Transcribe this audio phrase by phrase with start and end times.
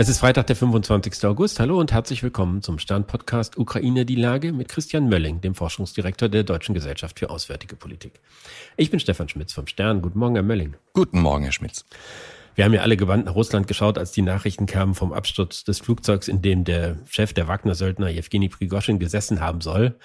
[0.00, 1.26] Es ist Freitag, der 25.
[1.26, 1.60] August.
[1.60, 6.42] Hallo und herzlich willkommen zum Stern-Podcast Ukraine die Lage mit Christian Mölling, dem Forschungsdirektor der
[6.42, 8.18] Deutschen Gesellschaft für Auswärtige Politik.
[8.78, 10.00] Ich bin Stefan Schmitz vom Stern.
[10.00, 10.74] Guten Morgen, Herr Mölling.
[10.94, 11.84] Guten Morgen, Herr Schmitz.
[12.54, 15.80] Wir haben ja alle gewandt nach Russland geschaut, als die Nachrichten kamen vom Absturz des
[15.80, 19.98] Flugzeugs, in dem der Chef der Wagner-Söldner Jewgeni Prigoschin gesessen haben soll.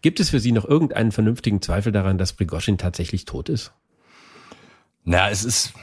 [0.00, 3.74] Gibt es für Sie noch irgendeinen vernünftigen Zweifel daran, dass Prigoschin tatsächlich tot ist?
[5.04, 5.74] Na, es ist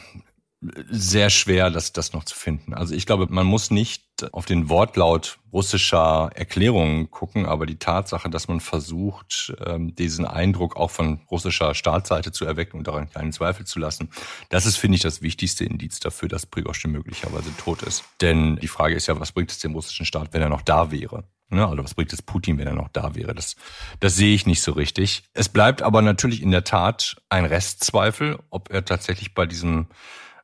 [0.89, 2.73] sehr schwer, das, das noch zu finden.
[2.73, 8.29] Also ich glaube, man muss nicht auf den Wortlaut russischer Erklärungen gucken, aber die Tatsache,
[8.29, 13.33] dass man versucht, ähm, diesen Eindruck auch von russischer Staatsseite zu erwecken und daran keinen
[13.33, 14.09] Zweifel zu lassen,
[14.49, 18.03] das ist, finde ich, das wichtigste Indiz dafür, dass Prigozhin möglicherweise tot ist.
[18.21, 20.91] Denn die Frage ist ja, was bringt es dem russischen Staat, wenn er noch da
[20.91, 21.25] wäre?
[21.49, 21.67] Ne?
[21.67, 23.33] Also was bringt es Putin, wenn er noch da wäre?
[23.33, 23.55] Das,
[23.99, 25.23] das sehe ich nicht so richtig.
[25.33, 29.87] Es bleibt aber natürlich in der Tat ein Restzweifel, ob er tatsächlich bei diesem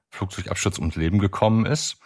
[0.09, 1.97] Flugzeugabsturz ums Leben gekommen ist,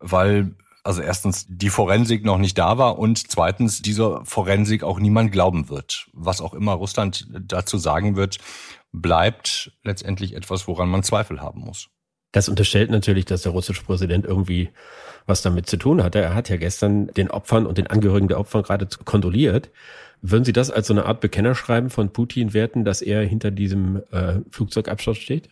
[0.00, 0.54] weil
[0.84, 5.68] also erstens die Forensik noch nicht da war und zweitens dieser Forensik auch niemand glauben
[5.68, 6.08] wird.
[6.12, 8.38] Was auch immer Russland dazu sagen wird,
[8.92, 11.88] bleibt letztendlich etwas, woran man Zweifel haben muss.
[12.32, 14.70] Das unterstellt natürlich, dass der russische Präsident irgendwie
[15.26, 16.20] was damit zu tun hatte.
[16.20, 19.70] Er hat ja gestern den Opfern und den Angehörigen der Opfer gerade kondoliert.
[20.20, 24.02] Würden Sie das als so eine Art Bekennerschreiben von Putin werten, dass er hinter diesem
[24.10, 25.50] äh, Flugzeugabsturz steht?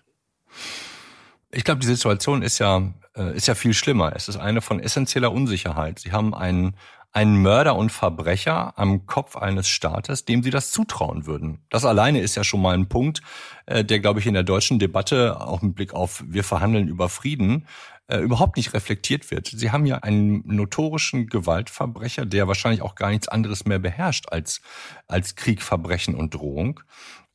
[1.52, 4.12] Ich glaube, die Situation ist ja, äh, ist ja viel schlimmer.
[4.14, 5.98] Es ist eine von essentieller Unsicherheit.
[5.98, 6.76] Sie haben einen,
[7.12, 11.64] einen Mörder und Verbrecher am Kopf eines Staates, dem sie das zutrauen würden.
[11.68, 13.20] Das alleine ist ja schon mal ein Punkt,
[13.66, 17.08] äh, der, glaube ich, in der deutschen Debatte, auch mit Blick auf wir verhandeln über
[17.08, 17.66] Frieden,
[18.06, 19.48] äh, überhaupt nicht reflektiert wird.
[19.48, 24.60] Sie haben ja einen notorischen Gewaltverbrecher, der wahrscheinlich auch gar nichts anderes mehr beherrscht als,
[25.08, 26.80] als Krieg, Verbrechen und Drohung.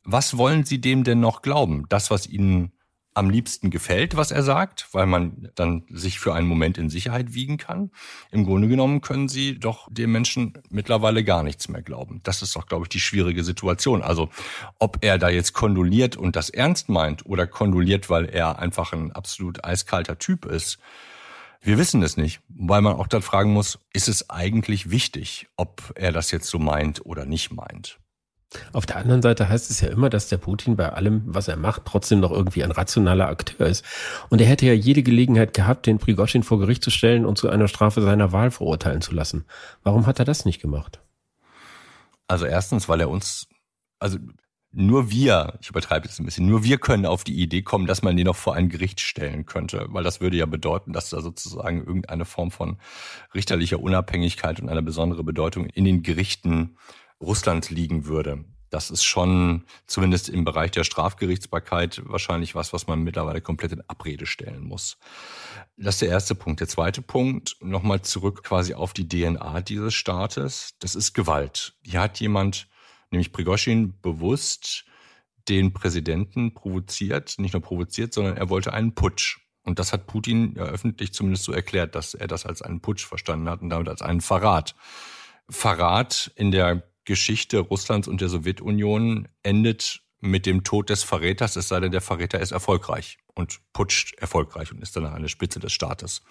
[0.04, 1.84] Was wollen Sie dem denn noch glauben?
[1.88, 2.72] Das, was Ihnen
[3.16, 7.32] am liebsten gefällt, was er sagt, weil man dann sich für einen Moment in Sicherheit
[7.32, 7.90] wiegen kann.
[8.30, 12.20] Im Grunde genommen können sie doch dem Menschen mittlerweile gar nichts mehr glauben.
[12.24, 14.02] Das ist doch, glaube ich, die schwierige Situation.
[14.02, 14.28] Also
[14.78, 19.12] ob er da jetzt kondoliert und das ernst meint oder kondoliert, weil er einfach ein
[19.12, 20.78] absolut eiskalter Typ ist,
[21.62, 25.90] wir wissen es nicht, weil man auch dann fragen muss, ist es eigentlich wichtig, ob
[25.94, 27.98] er das jetzt so meint oder nicht meint.
[28.72, 31.56] Auf der anderen Seite heißt es ja immer, dass der Putin bei allem, was er
[31.56, 33.84] macht, trotzdem noch irgendwie ein rationaler Akteur ist.
[34.28, 37.48] Und er hätte ja jede Gelegenheit gehabt, den Prigoschin vor Gericht zu stellen und zu
[37.48, 39.46] einer Strafe seiner Wahl verurteilen zu lassen.
[39.82, 41.00] Warum hat er das nicht gemacht?
[42.28, 43.48] Also erstens, weil er uns,
[43.98, 44.18] also
[44.72, 48.02] nur wir, ich übertreibe jetzt ein bisschen, nur wir können auf die Idee kommen, dass
[48.02, 51.20] man den noch vor ein Gericht stellen könnte, weil das würde ja bedeuten, dass da
[51.20, 52.76] sozusagen irgendeine Form von
[53.34, 56.76] richterlicher Unabhängigkeit und eine besondere Bedeutung in den Gerichten
[57.20, 58.44] Russland liegen würde.
[58.70, 63.82] Das ist schon zumindest im Bereich der Strafgerichtsbarkeit wahrscheinlich was, was man mittlerweile komplett in
[63.88, 64.98] Abrede stellen muss.
[65.76, 66.60] Das ist der erste Punkt.
[66.60, 70.74] Der zweite Punkt, nochmal zurück quasi auf die DNA dieses Staates.
[70.80, 71.74] Das ist Gewalt.
[71.82, 72.68] Hier hat jemand,
[73.10, 74.84] nämlich Prigozhin, bewusst
[75.48, 79.38] den Präsidenten provoziert, nicht nur provoziert, sondern er wollte einen Putsch.
[79.62, 83.06] Und das hat Putin ja öffentlich zumindest so erklärt, dass er das als einen Putsch
[83.06, 84.74] verstanden hat und damit als einen Verrat.
[85.48, 91.68] Verrat in der Geschichte Russlands und der Sowjetunion endet mit dem Tod des Verräters, es
[91.68, 95.60] sei denn, der Verräter ist erfolgreich und putscht erfolgreich und ist dann an der Spitze
[95.60, 96.22] des Staates.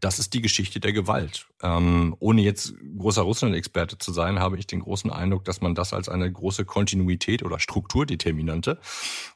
[0.00, 1.48] Das ist die Geschichte der Gewalt.
[1.60, 5.92] Ähm, ohne jetzt großer Russland-Experte zu sein, habe ich den großen Eindruck, dass man das
[5.92, 8.78] als eine große Kontinuität oder Strukturdeterminante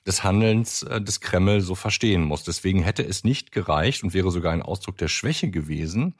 [0.06, 2.44] des Handelns äh, des Kreml so verstehen muss.
[2.44, 6.14] Deswegen hätte es nicht gereicht und wäre sogar ein Ausdruck der Schwäche gewesen,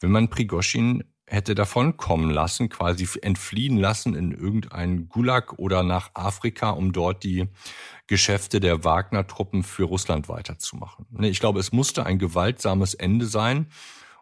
[0.00, 6.70] wenn man Prigoschin hätte davonkommen lassen, quasi entfliehen lassen in irgendeinen Gulag oder nach Afrika,
[6.70, 7.48] um dort die
[8.06, 11.06] Geschäfte der Wagner-Truppen für Russland weiterzumachen.
[11.22, 13.68] Ich glaube, es musste ein gewaltsames Ende sein,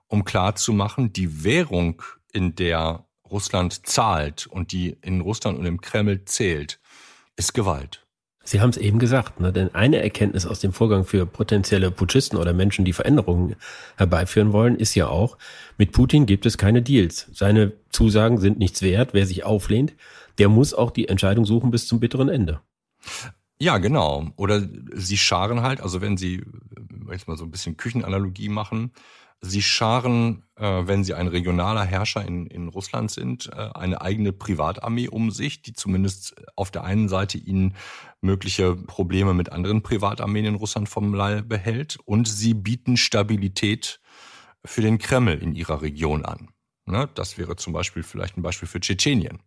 [0.07, 6.25] um klarzumachen, die Währung, in der Russland zahlt und die in Russland und im Kreml
[6.27, 6.79] zählt,
[7.35, 8.07] ist Gewalt.
[8.43, 9.53] Sie haben es eben gesagt, ne?
[9.53, 13.55] denn eine Erkenntnis aus dem Vorgang für potenzielle Putschisten oder Menschen, die Veränderungen
[13.97, 15.37] herbeiführen wollen, ist ja auch,
[15.77, 17.29] mit Putin gibt es keine Deals.
[17.33, 19.13] Seine Zusagen sind nichts wert.
[19.13, 19.93] Wer sich auflehnt,
[20.39, 22.61] der muss auch die Entscheidung suchen bis zum bitteren Ende.
[23.59, 24.29] Ja, genau.
[24.37, 26.43] Oder sie scharen halt, also wenn sie
[27.11, 28.93] jetzt mal so ein bisschen Küchenanalogie machen,
[29.43, 34.33] Sie scharen, äh, wenn sie ein regionaler Herrscher in, in Russland sind, äh, eine eigene
[34.33, 37.75] Privatarmee um sich, die zumindest auf der einen Seite ihnen
[38.21, 44.01] mögliche Probleme mit anderen Privatarmeen in Russland vom Leib behält und sie bieten Stabilität
[44.65, 46.51] für den Kreml in ihrer Region an.
[46.85, 47.09] Ne?
[47.15, 49.39] Das wäre zum Beispiel vielleicht ein Beispiel für Tschetschenien.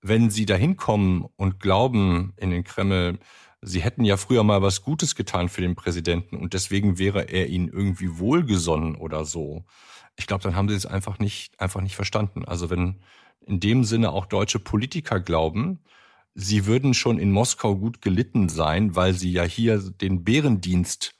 [0.00, 3.18] Wenn sie dahin kommen und glauben in den Kreml,
[3.62, 7.48] sie hätten ja früher mal was Gutes getan für den Präsidenten und deswegen wäre er
[7.48, 9.64] ihnen irgendwie wohlgesonnen oder so.
[10.16, 12.44] Ich glaube, dann haben sie es einfach nicht, einfach nicht verstanden.
[12.44, 13.00] Also wenn
[13.46, 15.80] in dem Sinne auch deutsche Politiker glauben,
[16.34, 21.14] sie würden schon in Moskau gut gelitten sein, weil sie ja hier den Bärendienst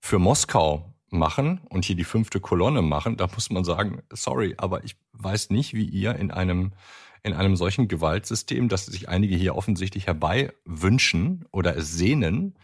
[0.00, 4.84] für Moskau machen und hier die fünfte Kolonne machen, da muss man sagen, sorry, aber
[4.84, 6.72] ich weiß nicht, wie ihr in einem
[7.22, 12.54] in einem solchen Gewaltsystem, das sich einige hier offensichtlich herbei wünschen oder es sehnen,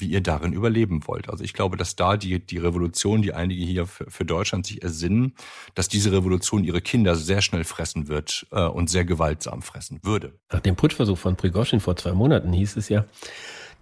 [0.00, 1.28] wie ihr darin überleben wollt.
[1.28, 4.82] Also ich glaube, dass da die, die Revolution, die einige hier für, für Deutschland sich
[4.82, 5.34] ersinnen,
[5.74, 10.34] dass diese Revolution ihre Kinder sehr schnell fressen wird äh, und sehr gewaltsam fressen würde.
[10.52, 13.06] Nach dem Putschversuch von Prigozhin vor zwei Monaten hieß es ja,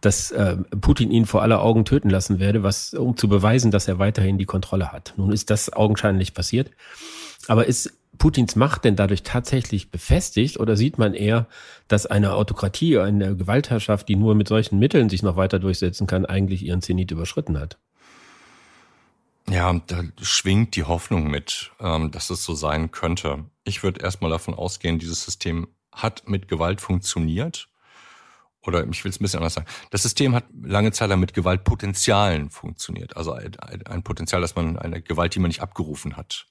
[0.01, 3.89] dass äh, Putin ihn vor aller Augen töten lassen werde, was um zu beweisen, dass
[3.89, 5.15] er weiterhin die Kontrolle hat.
[5.17, 6.71] Nun ist das augenscheinlich passiert.
[7.49, 11.47] Aber ist Putins Macht denn dadurch tatsächlich befestigt oder sieht man eher,
[11.89, 16.27] dass eine Autokratie, eine Gewaltherrschaft, die nur mit solchen Mitteln sich noch weiter durchsetzen kann,
[16.27, 17.79] eigentlich ihren Zenit überschritten hat?
[19.49, 23.45] Ja, da schwingt die Hoffnung mit, ähm, dass es so sein könnte.
[23.65, 27.69] Ich würde erstmal davon ausgehen, dieses System hat mit Gewalt funktioniert.
[28.67, 29.69] Oder ich will es ein bisschen anders sagen.
[29.91, 33.17] Das System hat lange Zeit lang mit Gewaltpotenzialen funktioniert.
[33.17, 36.47] Also ein Potenzial, dass man eine Gewalt, die man nicht abgerufen hat.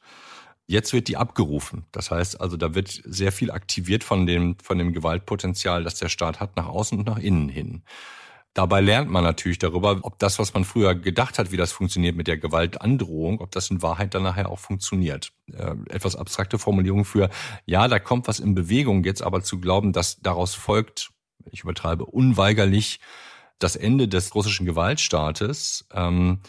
[0.68, 1.86] Jetzt wird die abgerufen.
[1.92, 6.10] Das heißt also, da wird sehr viel aktiviert von dem, von dem Gewaltpotenzial, das der
[6.10, 7.84] Staat hat, nach außen und nach innen hin.
[8.56, 12.16] Dabei lernt man natürlich darüber, ob das, was man früher gedacht hat, wie das funktioniert
[12.16, 15.34] mit der Gewaltandrohung, ob das in Wahrheit dann nachher auch funktioniert.
[15.52, 17.30] Äh, etwas abstrakte Formulierung für,
[17.66, 21.12] ja, da kommt was in Bewegung, jetzt aber zu glauben, dass daraus folgt,
[21.52, 23.02] ich übertreibe, unweigerlich
[23.60, 26.40] das Ende des russischen Gewaltstaates, ähm,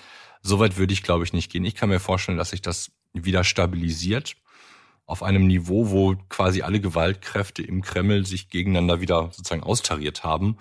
[0.46, 1.64] Soweit würde ich, glaube ich, nicht gehen.
[1.64, 2.92] Ich kann mir vorstellen, dass sich das
[3.24, 4.36] wieder stabilisiert
[5.06, 10.56] auf einem Niveau, wo quasi alle Gewaltkräfte im Kreml sich gegeneinander wieder sozusagen austariert haben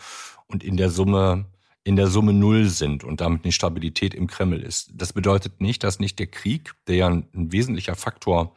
[0.47, 1.45] und in der Summe
[1.87, 4.89] in der Summe null sind und damit eine Stabilität im Kreml ist.
[4.95, 8.55] Das bedeutet nicht, dass nicht der Krieg, der ja ein, ein wesentlicher Faktor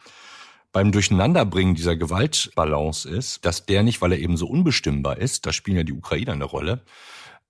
[0.73, 5.53] beim Durcheinanderbringen dieser Gewaltbalance ist, dass der nicht, weil er eben so unbestimmbar ist, da
[5.53, 6.83] spielen ja die Ukrainer eine Rolle,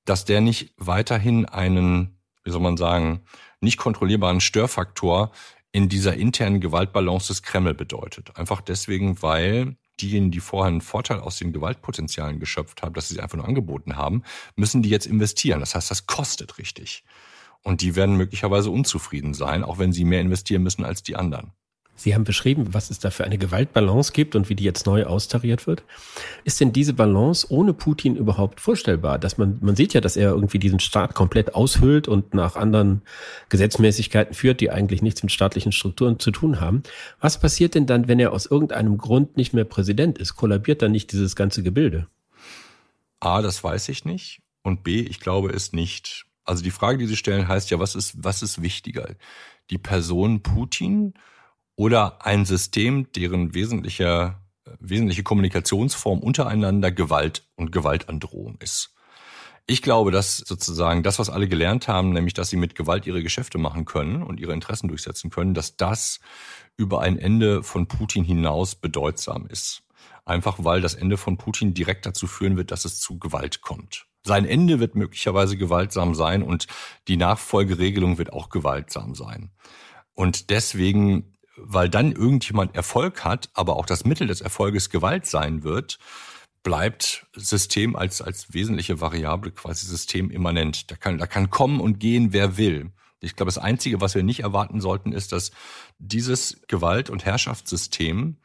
[0.04, 3.22] dass der nicht weiterhin einen, wie soll man sagen,
[3.60, 5.30] nicht kontrollierbaren Störfaktor
[5.72, 8.36] in dieser internen Gewaltbalance des Kreml bedeutet.
[8.36, 13.14] Einfach deswegen, weil diejenigen, die vorher einen Vorteil aus den Gewaltpotenzialen geschöpft haben, dass sie
[13.14, 14.22] sie einfach nur angeboten haben,
[14.56, 15.60] müssen die jetzt investieren.
[15.60, 17.04] Das heißt, das kostet richtig.
[17.62, 21.52] Und die werden möglicherweise unzufrieden sein, auch wenn sie mehr investieren müssen als die anderen.
[21.98, 25.04] Sie haben beschrieben, was es da für eine Gewaltbalance gibt und wie die jetzt neu
[25.04, 25.82] austariert wird.
[26.44, 29.18] Ist denn diese Balance ohne Putin überhaupt vorstellbar?
[29.18, 33.02] Dass man, man sieht ja, dass er irgendwie diesen Staat komplett aushöhlt und nach anderen
[33.48, 36.84] Gesetzmäßigkeiten führt, die eigentlich nichts mit staatlichen Strukturen zu tun haben.
[37.20, 40.36] Was passiert denn dann, wenn er aus irgendeinem Grund nicht mehr Präsident ist?
[40.36, 42.06] Kollabiert dann nicht dieses ganze Gebilde?
[43.18, 44.40] A, das weiß ich nicht.
[44.62, 46.26] Und B, ich glaube es nicht.
[46.44, 49.16] Also die Frage, die Sie stellen, heißt ja, was ist, was ist wichtiger?
[49.70, 51.14] Die Person Putin
[51.78, 54.34] oder ein System, deren wesentliche,
[54.80, 58.96] wesentliche Kommunikationsform untereinander Gewalt und Gewaltandrohung ist.
[59.64, 63.22] Ich glaube, dass sozusagen das, was alle gelernt haben, nämlich dass sie mit Gewalt ihre
[63.22, 66.18] Geschäfte machen können und ihre Interessen durchsetzen können, dass das
[66.76, 69.84] über ein Ende von Putin hinaus bedeutsam ist.
[70.24, 74.06] Einfach weil das Ende von Putin direkt dazu führen wird, dass es zu Gewalt kommt.
[74.24, 76.66] Sein Ende wird möglicherweise gewaltsam sein und
[77.06, 79.52] die Nachfolgeregelung wird auch gewaltsam sein.
[80.14, 85.62] Und deswegen weil dann irgendjemand Erfolg hat, aber auch das Mittel des Erfolges Gewalt sein
[85.62, 85.98] wird,
[86.62, 90.90] bleibt System als, als wesentliche Variable quasi systemimmanent.
[90.90, 92.92] Da kann, da kann kommen und gehen, wer will.
[93.20, 95.50] Ich glaube, das Einzige, was wir nicht erwarten sollten, ist, dass
[95.98, 98.36] dieses Gewalt- und Herrschaftssystem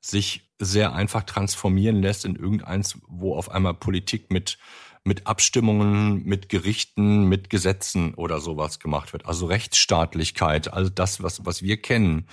[0.00, 4.58] sich sehr einfach transformieren lässt in irgendeins, wo auf einmal Politik mit
[5.04, 9.26] mit Abstimmungen, mit Gerichten, mit Gesetzen oder sowas gemacht wird.
[9.26, 12.28] Also Rechtsstaatlichkeit, also das, was, was wir kennen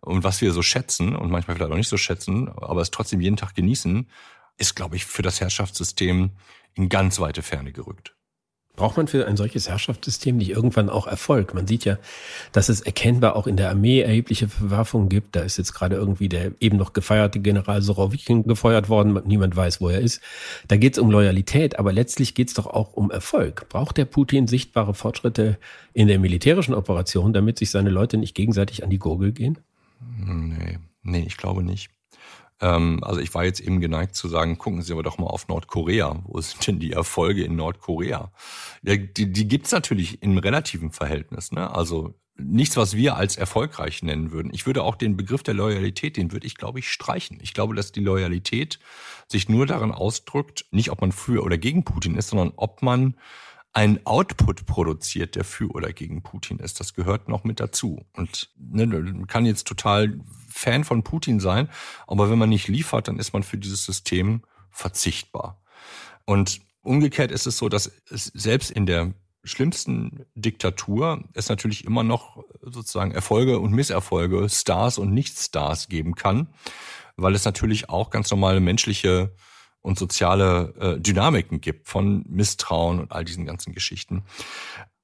[0.00, 3.20] und was wir so schätzen und manchmal vielleicht auch nicht so schätzen, aber es trotzdem
[3.20, 4.08] jeden Tag genießen,
[4.56, 6.30] ist, glaube ich, für das Herrschaftssystem
[6.74, 8.15] in ganz weite Ferne gerückt.
[8.76, 11.54] Braucht man für ein solches Herrschaftssystem nicht irgendwann auch Erfolg?
[11.54, 11.96] Man sieht ja,
[12.52, 15.34] dass es erkennbar auch in der Armee erhebliche Verwerfungen gibt.
[15.34, 19.18] Da ist jetzt gerade irgendwie der eben noch gefeierte General Sorowikin gefeuert worden.
[19.24, 20.20] Niemand weiß, wo er ist.
[20.68, 23.68] Da geht es um Loyalität, aber letztlich geht es doch auch um Erfolg.
[23.70, 25.58] Braucht der Putin sichtbare Fortschritte
[25.94, 29.58] in der militärischen Operation, damit sich seine Leute nicht gegenseitig an die Gurgel gehen?
[30.18, 31.90] Nee, nee, ich glaube nicht.
[32.60, 35.48] Ähm, also ich war jetzt eben geneigt zu sagen, gucken Sie aber doch mal auf
[35.48, 36.22] Nordkorea.
[36.24, 38.32] Wo sind denn die Erfolge in Nordkorea?
[38.82, 41.52] Die die gibt's natürlich im relativen Verhältnis.
[41.52, 41.70] Ne?
[41.70, 44.52] Also nichts, was wir als erfolgreich nennen würden.
[44.52, 47.38] Ich würde auch den Begriff der Loyalität, den würde ich, glaube ich, streichen.
[47.40, 48.78] Ich glaube, dass die Loyalität
[49.26, 53.16] sich nur darin ausdrückt, nicht ob man für oder gegen Putin ist, sondern ob man
[53.76, 56.80] einen Output produziert, der für oder gegen Putin ist.
[56.80, 58.06] Das gehört noch mit dazu.
[58.14, 60.18] Und ne, man kann jetzt total
[60.48, 61.68] Fan von Putin sein,
[62.06, 64.40] aber wenn man nicht liefert, dann ist man für dieses System
[64.70, 65.60] verzichtbar.
[66.24, 69.12] Und umgekehrt ist es so, dass es selbst in der
[69.44, 76.48] schlimmsten Diktatur es natürlich immer noch sozusagen Erfolge und Misserfolge, Stars und Nicht-Stars geben kann,
[77.16, 79.34] weil es natürlich auch ganz normale menschliche
[79.86, 84.24] und soziale äh, Dynamiken gibt von Misstrauen und all diesen ganzen Geschichten.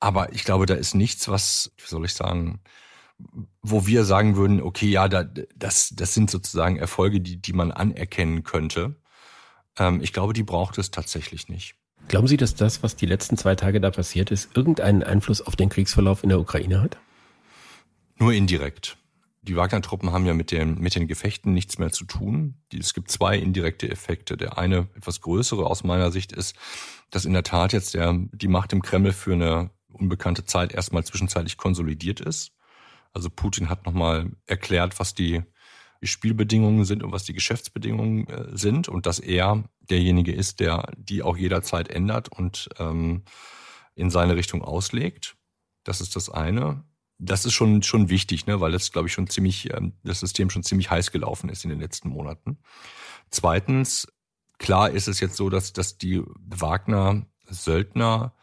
[0.01, 2.61] Aber ich glaube, da ist nichts, was, wie soll ich sagen,
[3.63, 5.23] wo wir sagen würden, okay, ja, da,
[5.55, 8.97] das, das sind sozusagen Erfolge, die, die man anerkennen könnte.
[9.79, 11.77] Ähm, ich glaube, die braucht es tatsächlich nicht.
[12.09, 15.55] Glauben Sie, dass das, was die letzten zwei Tage da passiert ist, irgendeinen Einfluss auf
[15.55, 16.99] den Kriegsverlauf in der Ukraine hat?
[18.19, 18.97] Nur indirekt.
[19.45, 22.63] Die Wagner-Truppen haben ja mit, den mit den Gefechten nichts mehr zu tun.
[22.73, 24.37] Es gibt zwei indirekte Effekte.
[24.37, 26.57] Der eine, etwas größere aus meiner Sicht, ist,
[27.11, 31.05] dass in der Tat jetzt der, die Macht im Kreml für eine unbekannte Zeit erstmal
[31.05, 32.53] zwischenzeitlich konsolidiert ist.
[33.13, 35.43] Also Putin hat nochmal erklärt, was die
[36.03, 41.23] Spielbedingungen sind und was die Geschäftsbedingungen äh, sind und dass er derjenige ist, der die
[41.23, 43.25] auch jederzeit ändert und ähm,
[43.95, 45.37] in seine Richtung auslegt.
[45.85, 46.85] Das ist das eine.
[47.25, 50.51] Das ist schon schon wichtig, ne, weil das glaube ich schon ziemlich ähm, das System
[50.51, 52.59] schon ziemlich heiß gelaufen ist in den letzten Monaten.
[53.31, 54.09] Zweitens,
[54.59, 58.35] klar ist es jetzt so, dass dass die Wagner Söldner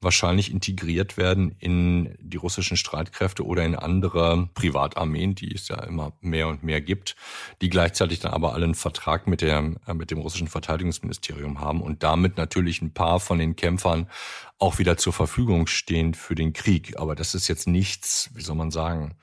[0.00, 6.12] wahrscheinlich integriert werden in die russischen Streitkräfte oder in andere Privatarmeen, die es ja immer
[6.20, 7.16] mehr und mehr gibt,
[7.60, 11.82] die gleichzeitig dann aber alle einen Vertrag mit, der, äh, mit dem russischen Verteidigungsministerium haben
[11.82, 14.08] und damit natürlich ein paar von den Kämpfern
[14.58, 16.98] auch wieder zur Verfügung stehen für den Krieg.
[16.98, 19.16] Aber das ist jetzt nichts, wie soll man sagen,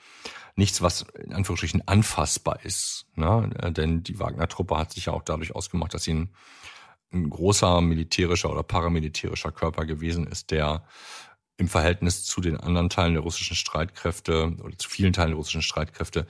[0.56, 3.06] nichts, was in Anführungsstrichen anfassbar ist.
[3.16, 3.50] Ne?
[3.72, 6.30] Denn die Wagner-Truppe hat sich ja auch dadurch ausgemacht, dass sie ein
[7.14, 10.84] ein großer militärischer oder paramilitärischer Körper gewesen ist, der
[11.58, 15.62] im Verhältnis zu den anderen Teilen der russischen Streitkräfte oder zu vielen Teilen der russischen
[15.62, 16.28] Streitkräfte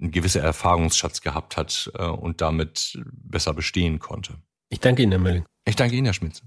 [0.00, 4.34] einen gewissen Erfahrungsschatz gehabt hat äh, und damit besser bestehen konnte.
[4.68, 5.44] Ich danke Ihnen, Herr Mölling.
[5.64, 6.42] Ich danke Ihnen, Herr Schmitz.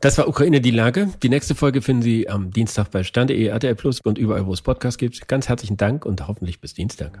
[0.00, 1.10] Das war Ukraine die Lage.
[1.22, 4.62] Die nächste Folge finden Sie am Dienstag bei Stande.de, RTL Plus und überall, wo es
[4.62, 5.28] Podcasts gibt.
[5.28, 7.20] Ganz herzlichen Dank und hoffentlich bis Dienstag.